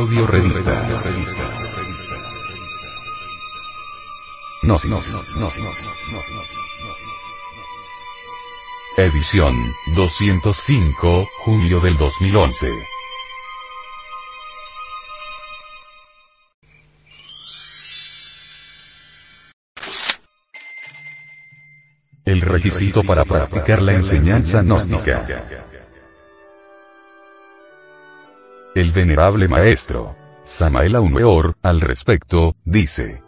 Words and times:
Audio 0.00 0.26
revista. 0.26 0.72
Gnosis. 4.62 4.94
Edición 8.96 9.54
205, 9.94 11.28
julio 11.44 11.80
del 11.80 11.98
2011. 11.98 12.68
El 22.24 22.40
requisito 22.40 23.02
para 23.02 23.26
practicar 23.26 23.82
la 23.82 23.92
enseñanza 23.92 24.62
gnóstica. 24.62 25.79
El 28.72 28.92
venerable 28.92 29.48
maestro, 29.48 30.14
Samael 30.44 30.96
Weor, 30.96 31.56
al 31.60 31.80
respecto, 31.80 32.54
dice. 32.64 33.20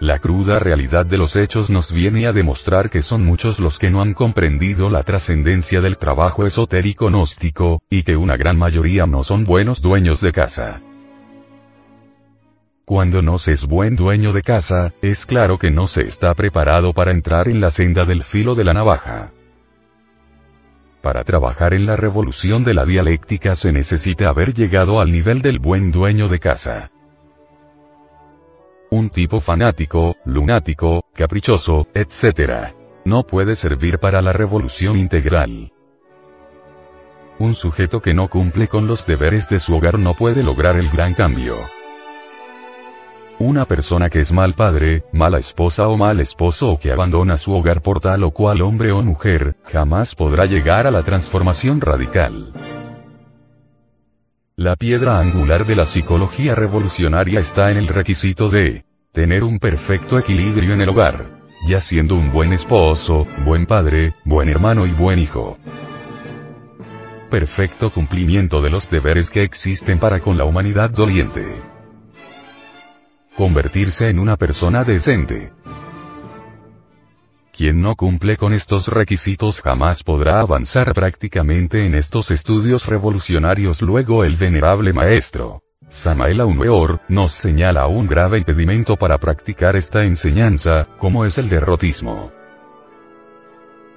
La 0.00 0.18
cruda 0.18 0.58
realidad 0.58 1.04
de 1.04 1.18
los 1.18 1.36
hechos 1.36 1.68
nos 1.68 1.92
viene 1.92 2.26
a 2.26 2.32
demostrar 2.32 2.88
que 2.88 3.02
son 3.02 3.22
muchos 3.22 3.60
los 3.60 3.78
que 3.78 3.90
no 3.90 4.00
han 4.00 4.14
comprendido 4.14 4.88
la 4.88 5.02
trascendencia 5.02 5.82
del 5.82 5.98
trabajo 5.98 6.46
esotérico 6.46 7.08
gnóstico, 7.08 7.82
y 7.90 8.02
que 8.02 8.16
una 8.16 8.38
gran 8.38 8.56
mayoría 8.56 9.06
no 9.06 9.22
son 9.24 9.44
buenos 9.44 9.82
dueños 9.82 10.22
de 10.22 10.32
casa. 10.32 10.80
Cuando 12.86 13.20
no 13.20 13.38
se 13.38 13.52
es 13.52 13.66
buen 13.66 13.94
dueño 13.94 14.32
de 14.32 14.40
casa, 14.40 14.94
es 15.02 15.26
claro 15.26 15.58
que 15.58 15.70
no 15.70 15.86
se 15.86 16.02
está 16.02 16.34
preparado 16.34 16.94
para 16.94 17.10
entrar 17.10 17.48
en 17.48 17.60
la 17.60 17.70
senda 17.70 18.06
del 18.06 18.22
filo 18.24 18.54
de 18.54 18.64
la 18.64 18.72
navaja. 18.72 19.32
Para 21.06 21.22
trabajar 21.22 21.72
en 21.72 21.86
la 21.86 21.94
revolución 21.94 22.64
de 22.64 22.74
la 22.74 22.84
dialéctica 22.84 23.54
se 23.54 23.70
necesita 23.70 24.28
haber 24.28 24.54
llegado 24.54 24.98
al 24.98 25.12
nivel 25.12 25.40
del 25.40 25.60
buen 25.60 25.92
dueño 25.92 26.26
de 26.26 26.40
casa. 26.40 26.90
Un 28.90 29.10
tipo 29.10 29.40
fanático, 29.40 30.16
lunático, 30.24 31.04
caprichoso, 31.14 31.86
etc. 31.94 32.74
No 33.04 33.22
puede 33.22 33.54
servir 33.54 34.00
para 34.00 34.20
la 34.20 34.32
revolución 34.32 34.98
integral. 34.98 35.70
Un 37.38 37.54
sujeto 37.54 38.02
que 38.02 38.12
no 38.12 38.26
cumple 38.26 38.66
con 38.66 38.88
los 38.88 39.06
deberes 39.06 39.48
de 39.48 39.60
su 39.60 39.76
hogar 39.76 40.00
no 40.00 40.14
puede 40.14 40.42
lograr 40.42 40.74
el 40.74 40.90
gran 40.90 41.14
cambio. 41.14 41.56
Una 43.38 43.66
persona 43.66 44.08
que 44.08 44.20
es 44.20 44.32
mal 44.32 44.54
padre, 44.54 45.04
mala 45.12 45.36
esposa 45.36 45.88
o 45.88 45.98
mal 45.98 46.20
esposo 46.20 46.70
o 46.70 46.78
que 46.78 46.90
abandona 46.90 47.36
su 47.36 47.52
hogar 47.52 47.82
por 47.82 48.00
tal 48.00 48.24
o 48.24 48.30
cual 48.30 48.62
hombre 48.62 48.92
o 48.92 49.02
mujer, 49.02 49.56
jamás 49.66 50.14
podrá 50.14 50.46
llegar 50.46 50.86
a 50.86 50.90
la 50.90 51.02
transformación 51.02 51.82
radical. 51.82 52.54
La 54.56 54.74
piedra 54.76 55.18
angular 55.18 55.66
de 55.66 55.76
la 55.76 55.84
psicología 55.84 56.54
revolucionaria 56.54 57.38
está 57.40 57.70
en 57.70 57.76
el 57.76 57.88
requisito 57.88 58.48
de 58.48 58.86
tener 59.12 59.44
un 59.44 59.58
perfecto 59.58 60.18
equilibrio 60.18 60.72
en 60.72 60.80
el 60.80 60.88
hogar, 60.88 61.26
ya 61.68 61.82
siendo 61.82 62.14
un 62.14 62.32
buen 62.32 62.54
esposo, 62.54 63.26
buen 63.44 63.66
padre, 63.66 64.14
buen 64.24 64.48
hermano 64.48 64.86
y 64.86 64.92
buen 64.92 65.18
hijo. 65.18 65.58
Perfecto 67.28 67.90
cumplimiento 67.90 68.62
de 68.62 68.70
los 68.70 68.88
deberes 68.88 69.30
que 69.30 69.42
existen 69.42 69.98
para 69.98 70.20
con 70.20 70.38
la 70.38 70.46
humanidad 70.46 70.88
doliente 70.88 71.75
convertirse 73.36 74.08
en 74.08 74.18
una 74.18 74.36
persona 74.36 74.82
decente. 74.82 75.52
Quien 77.52 77.80
no 77.80 77.94
cumple 77.94 78.36
con 78.36 78.52
estos 78.52 78.88
requisitos 78.88 79.62
jamás 79.62 80.02
podrá 80.02 80.40
avanzar 80.40 80.92
prácticamente 80.92 81.86
en 81.86 81.94
estos 81.94 82.30
estudios 82.30 82.84
revolucionarios. 82.86 83.80
Luego 83.80 84.24
el 84.24 84.36
venerable 84.36 84.92
maestro, 84.92 85.62
Samael 85.88 86.42
Weor, 86.42 87.00
nos 87.08 87.32
señala 87.32 87.86
un 87.86 88.06
grave 88.06 88.38
impedimento 88.38 88.96
para 88.96 89.18
practicar 89.18 89.76
esta 89.76 90.04
enseñanza, 90.04 90.86
como 90.98 91.24
es 91.24 91.38
el 91.38 91.48
derrotismo. 91.48 92.35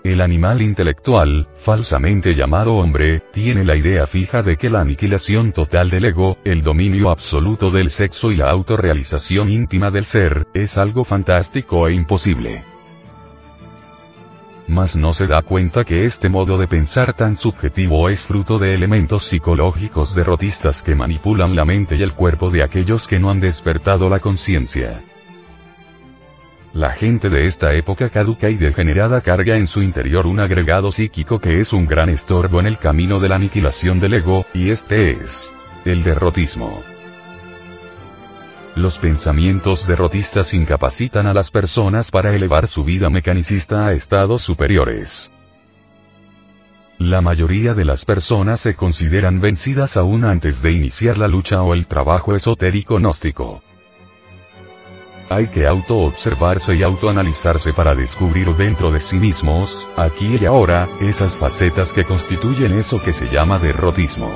El 0.09 0.21
animal 0.21 0.63
intelectual, 0.63 1.47
falsamente 1.57 2.33
llamado 2.33 2.73
hombre, 2.73 3.21
tiene 3.31 3.63
la 3.63 3.75
idea 3.75 4.07
fija 4.07 4.41
de 4.41 4.57
que 4.57 4.67
la 4.67 4.81
aniquilación 4.81 5.51
total 5.51 5.91
del 5.91 6.05
ego, 6.05 6.39
el 6.43 6.63
dominio 6.63 7.11
absoluto 7.11 7.69
del 7.69 7.91
sexo 7.91 8.31
y 8.31 8.35
la 8.35 8.49
autorrealización 8.49 9.51
íntima 9.51 9.91
del 9.91 10.05
ser, 10.05 10.47
es 10.55 10.79
algo 10.79 11.03
fantástico 11.03 11.87
e 11.87 11.93
imposible. 11.93 12.63
Mas 14.67 14.95
no 14.95 15.13
se 15.13 15.27
da 15.27 15.43
cuenta 15.43 15.83
que 15.83 16.05
este 16.05 16.27
modo 16.27 16.57
de 16.57 16.67
pensar 16.67 17.13
tan 17.13 17.37
subjetivo 17.37 18.09
es 18.09 18.25
fruto 18.25 18.57
de 18.57 18.73
elementos 18.73 19.25
psicológicos 19.25 20.15
derrotistas 20.15 20.81
que 20.81 20.95
manipulan 20.95 21.55
la 21.55 21.65
mente 21.65 21.97
y 21.97 22.01
el 22.01 22.15
cuerpo 22.15 22.49
de 22.49 22.63
aquellos 22.63 23.07
que 23.07 23.19
no 23.19 23.29
han 23.29 23.39
despertado 23.39 24.09
la 24.09 24.19
conciencia. 24.19 25.03
La 26.73 26.91
gente 26.91 27.29
de 27.29 27.47
esta 27.47 27.73
época 27.73 28.09
caduca 28.09 28.49
y 28.49 28.55
degenerada 28.55 29.21
carga 29.21 29.57
en 29.57 29.65
su 29.65 29.81
interior 29.81 30.27
un 30.27 30.39
agregado 30.39 30.91
psíquico 30.91 31.39
que 31.39 31.59
es 31.59 31.73
un 31.73 31.87
gran 31.87 32.09
estorbo 32.09 32.59
en 32.59 32.67
el 32.67 32.77
camino 32.77 33.19
de 33.19 33.27
la 33.29 33.35
aniquilación 33.35 33.99
del 33.99 34.13
ego, 34.13 34.45
y 34.53 34.69
este 34.69 35.11
es 35.11 35.51
el 35.85 36.03
derrotismo. 36.03 36.83
Los 38.75 38.99
pensamientos 38.99 39.87
derrotistas 39.87 40.53
incapacitan 40.53 41.25
a 41.25 41.33
las 41.33 41.49
personas 41.49 42.11
para 42.11 42.35
elevar 42.35 42.67
su 42.67 42.83
vida 42.83 43.09
mecanicista 43.09 43.87
a 43.87 43.93
estados 43.93 44.43
superiores. 44.43 45.31
La 46.99 47.21
mayoría 47.21 47.73
de 47.73 47.85
las 47.85 48.05
personas 48.05 48.59
se 48.59 48.75
consideran 48.75 49.39
vencidas 49.41 49.97
aún 49.97 50.23
antes 50.23 50.61
de 50.61 50.71
iniciar 50.71 51.17
la 51.17 51.27
lucha 51.27 51.63
o 51.63 51.73
el 51.73 51.87
trabajo 51.87 52.35
esotérico 52.35 52.99
gnóstico. 52.99 53.63
Hay 55.31 55.47
que 55.49 55.67
auto-observarse 55.67 56.73
y 56.73 56.81
autoanalizarse 56.81 57.71
para 57.71 57.93
descubrir 57.93 58.47
dentro 58.55 58.91
de 58.91 58.99
sí 58.99 59.19
mismos, 59.19 59.87
aquí 59.95 60.37
y 60.41 60.45
ahora, 60.45 60.89
esas 61.01 61.37
facetas 61.37 61.93
que 61.93 62.03
constituyen 62.03 62.73
eso 62.73 62.99
que 62.99 63.13
se 63.13 63.27
llama 63.27 63.59
derrotismo. 63.59 64.33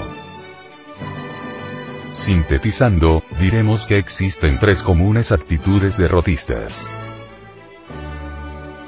Sintetizando, 2.14 3.24
diremos 3.40 3.88
que 3.88 3.98
existen 3.98 4.60
tres 4.60 4.84
comunes 4.84 5.32
actitudes 5.32 5.98
derrotistas. 5.98 6.86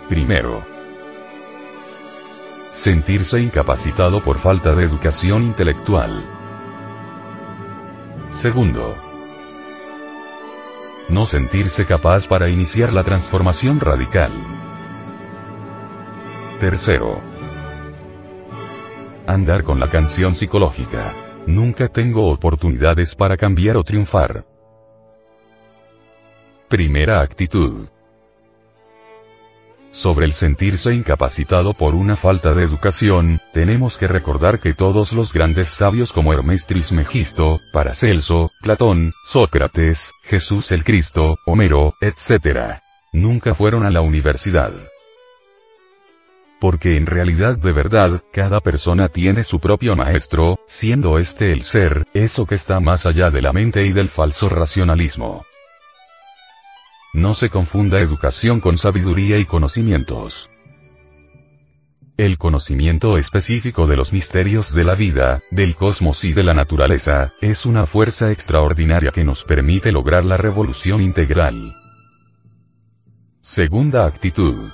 Primero, 0.07 0.63
sentirse 2.71 3.39
incapacitado 3.39 4.21
por 4.21 4.37
falta 4.37 4.75
de 4.75 4.83
educación 4.83 5.41
intelectual. 5.41 6.23
Segundo, 8.29 9.14
no 11.09 11.25
sentirse 11.25 11.85
capaz 11.85 12.27
para 12.27 12.49
iniciar 12.49 12.91
la 12.93 13.03
transformación 13.03 13.79
radical. 13.79 14.31
Tercero. 16.59 17.21
Andar 19.27 19.63
con 19.63 19.79
la 19.79 19.89
canción 19.89 20.35
psicológica. 20.35 21.13
Nunca 21.47 21.87
tengo 21.89 22.31
oportunidades 22.31 23.13
para 23.13 23.37
cambiar 23.37 23.77
o 23.77 23.83
triunfar. 23.83 24.45
Primera 26.69 27.21
actitud. 27.21 27.87
Sobre 29.95 30.25
el 30.25 30.33
sentirse 30.33 30.93
incapacitado 30.93 31.73
por 31.73 31.95
una 31.95 32.17
falta 32.17 32.53
de 32.53 32.63
educación, 32.63 33.39
tenemos 33.53 33.97
que 33.97 34.09
recordar 34.09 34.59
que 34.59 34.73
todos 34.73 35.13
los 35.13 35.31
grandes 35.31 35.69
sabios 35.69 36.11
como 36.11 36.33
Hermes 36.33 36.67
Trismegisto, 36.67 37.61
Paracelso, 37.71 38.51
Platón, 38.61 39.13
Sócrates, 39.23 40.11
Jesús 40.23 40.73
el 40.73 40.83
Cristo, 40.83 41.37
Homero, 41.45 41.93
etc. 42.01 42.81
Nunca 43.13 43.55
fueron 43.55 43.85
a 43.85 43.89
la 43.89 44.01
universidad. 44.01 44.73
Porque 46.59 46.97
en 46.97 47.05
realidad 47.05 47.57
de 47.57 47.71
verdad, 47.71 48.21
cada 48.33 48.59
persona 48.59 49.07
tiene 49.07 49.45
su 49.45 49.59
propio 49.59 49.95
maestro, 49.95 50.59
siendo 50.67 51.19
este 51.19 51.53
el 51.53 51.63
ser, 51.63 52.05
eso 52.13 52.45
que 52.45 52.55
está 52.55 52.81
más 52.81 53.05
allá 53.05 53.31
de 53.31 53.41
la 53.41 53.53
mente 53.53 53.85
y 53.85 53.93
del 53.93 54.09
falso 54.09 54.49
racionalismo. 54.49 55.45
No 57.15 57.33
se 57.33 57.49
confunda 57.49 58.01
educación 58.01 58.59
con 58.59 58.77
sabiduría 58.77 59.37
y 59.37 59.45
conocimientos. 59.45 60.49
El 62.17 62.37
conocimiento 62.37 63.17
específico 63.17 63.87
de 63.87 63.95
los 63.95 64.11
misterios 64.11 64.73
de 64.73 64.83
la 64.83 64.95
vida, 64.95 65.41
del 65.49 65.77
cosmos 65.77 66.25
y 66.25 66.33
de 66.33 66.43
la 66.43 66.53
naturaleza, 66.53 67.31
es 67.39 67.65
una 67.65 67.85
fuerza 67.85 68.31
extraordinaria 68.31 69.11
que 69.11 69.23
nos 69.23 69.45
permite 69.45 69.93
lograr 69.93 70.25
la 70.25 70.35
revolución 70.35 71.01
integral. 71.01 71.73
Segunda 73.39 74.05
actitud. 74.05 74.69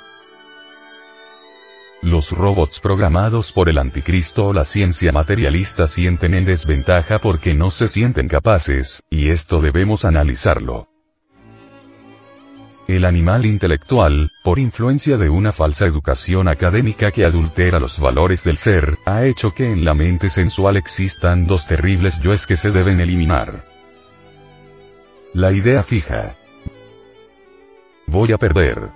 Los 2.01 2.31
robots 2.31 2.79
programados 2.79 3.51
por 3.51 3.69
el 3.69 3.77
anticristo 3.77 4.47
o 4.47 4.53
la 4.53 4.65
ciencia 4.65 5.11
materialista 5.11 5.85
sienten 5.85 6.33
en 6.33 6.45
desventaja 6.45 7.19
porque 7.19 7.53
no 7.53 7.69
se 7.69 7.87
sienten 7.87 8.27
capaces, 8.27 9.03
y 9.11 9.29
esto 9.29 9.61
debemos 9.61 10.05
analizarlo. 10.05 10.90
El 12.91 13.05
animal 13.05 13.45
intelectual, 13.45 14.33
por 14.43 14.59
influencia 14.59 15.15
de 15.15 15.29
una 15.29 15.53
falsa 15.53 15.85
educación 15.85 16.49
académica 16.49 17.09
que 17.09 17.23
adultera 17.23 17.79
los 17.79 17.97
valores 17.97 18.43
del 18.43 18.57
ser, 18.57 18.97
ha 19.05 19.23
hecho 19.23 19.53
que 19.53 19.71
en 19.71 19.85
la 19.85 19.93
mente 19.93 20.27
sensual 20.27 20.75
existan 20.75 21.47
dos 21.47 21.65
terribles 21.65 22.21
yoes 22.21 22.45
que 22.45 22.57
se 22.57 22.69
deben 22.69 22.99
eliminar. 22.99 23.63
La 25.33 25.53
idea 25.53 25.83
fija. 25.83 26.35
Voy 28.07 28.33
a 28.33 28.37
perder. 28.37 28.89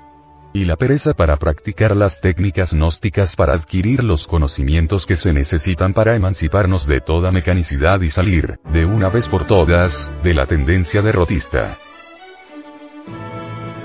Y 0.52 0.66
la 0.66 0.76
pereza 0.76 1.14
para 1.14 1.38
practicar 1.38 1.96
las 1.96 2.20
técnicas 2.20 2.74
gnósticas 2.74 3.38
para 3.38 3.54
adquirir 3.54 4.04
los 4.04 4.28
conocimientos 4.28 5.06
que 5.06 5.16
se 5.16 5.32
necesitan 5.32 5.94
para 5.94 6.18
emanciparnos 6.18 6.86
de 6.86 7.00
toda 7.00 7.32
mecanicidad 7.32 8.02
y 8.02 8.10
salir, 8.10 8.60
de 8.74 8.84
una 8.84 9.08
vez 9.08 9.30
por 9.30 9.48
todas, 9.48 10.12
de 10.22 10.34
la 10.34 10.48
tendencia 10.48 11.02
derrotista. 11.02 11.78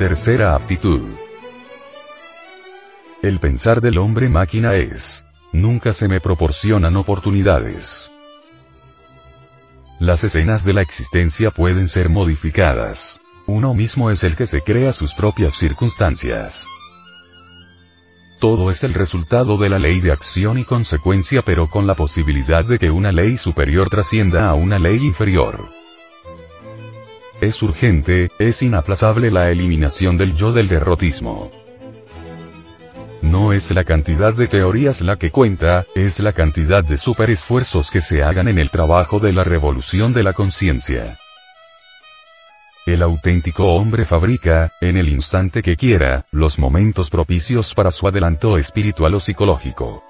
Tercera 0.00 0.54
aptitud. 0.54 1.02
El 3.20 3.38
pensar 3.38 3.82
del 3.82 3.98
hombre 3.98 4.30
máquina 4.30 4.74
es. 4.74 5.26
Nunca 5.52 5.92
se 5.92 6.08
me 6.08 6.20
proporcionan 6.20 6.96
oportunidades. 6.96 8.10
Las 9.98 10.24
escenas 10.24 10.64
de 10.64 10.72
la 10.72 10.80
existencia 10.80 11.50
pueden 11.50 11.86
ser 11.86 12.08
modificadas. 12.08 13.20
Uno 13.46 13.74
mismo 13.74 14.10
es 14.10 14.24
el 14.24 14.36
que 14.36 14.46
se 14.46 14.62
crea 14.62 14.94
sus 14.94 15.12
propias 15.12 15.52
circunstancias. 15.52 16.64
Todo 18.40 18.70
es 18.70 18.82
el 18.84 18.94
resultado 18.94 19.58
de 19.58 19.68
la 19.68 19.78
ley 19.78 20.00
de 20.00 20.12
acción 20.12 20.58
y 20.58 20.64
consecuencia 20.64 21.42
pero 21.42 21.68
con 21.68 21.86
la 21.86 21.94
posibilidad 21.94 22.64
de 22.64 22.78
que 22.78 22.90
una 22.90 23.12
ley 23.12 23.36
superior 23.36 23.90
trascienda 23.90 24.48
a 24.48 24.54
una 24.54 24.78
ley 24.78 25.04
inferior. 25.04 25.68
Es 27.40 27.62
urgente, 27.62 28.28
es 28.38 28.62
inaplazable 28.62 29.30
la 29.30 29.50
eliminación 29.50 30.18
del 30.18 30.36
yo 30.36 30.52
del 30.52 30.68
derrotismo. 30.68 31.50
No 33.22 33.54
es 33.54 33.70
la 33.70 33.84
cantidad 33.84 34.34
de 34.34 34.46
teorías 34.46 35.00
la 35.00 35.16
que 35.16 35.30
cuenta, 35.30 35.86
es 35.94 36.20
la 36.20 36.34
cantidad 36.34 36.84
de 36.84 36.98
superesfuerzos 36.98 37.90
que 37.90 38.02
se 38.02 38.22
hagan 38.22 38.48
en 38.48 38.58
el 38.58 38.68
trabajo 38.68 39.20
de 39.20 39.32
la 39.32 39.42
revolución 39.42 40.12
de 40.12 40.22
la 40.22 40.34
conciencia. 40.34 41.18
El 42.84 43.02
auténtico 43.02 43.72
hombre 43.72 44.04
fabrica, 44.04 44.72
en 44.82 44.98
el 44.98 45.08
instante 45.08 45.62
que 45.62 45.76
quiera, 45.76 46.26
los 46.32 46.58
momentos 46.58 47.08
propicios 47.08 47.72
para 47.72 47.90
su 47.90 48.06
adelanto 48.06 48.58
espiritual 48.58 49.14
o 49.14 49.20
psicológico. 49.20 50.09